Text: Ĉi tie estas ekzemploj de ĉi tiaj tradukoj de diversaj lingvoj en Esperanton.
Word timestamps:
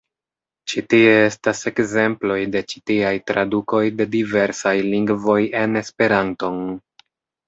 Ĉi 0.71 0.81
tie 0.91 1.09
estas 1.25 1.59
ekzemploj 1.71 2.37
de 2.55 2.61
ĉi 2.73 2.81
tiaj 2.91 3.11
tradukoj 3.31 3.81
de 3.99 4.07
diversaj 4.15 4.73
lingvoj 4.87 5.37
en 5.61 5.81
Esperanton. 5.83 6.59